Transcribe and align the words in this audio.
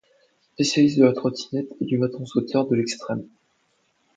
Spécialiste 0.55 0.97
de 0.97 1.03
la 1.05 1.13
trottinette 1.13 1.69
et 1.79 1.85
du 1.85 1.99
bâton-sauteur 1.99 2.65
de 2.65 2.75
l'extrême. 2.75 3.23